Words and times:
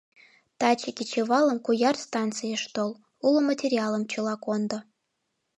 Таче 0.59 0.89
кечывалым 0.97 1.57
Куяр 1.65 1.95
станцийыш 2.05 2.63
тол, 2.73 2.91
уло 3.25 3.39
материалым 3.49 4.03
чыла 4.11 4.35
кондо. 4.45 4.79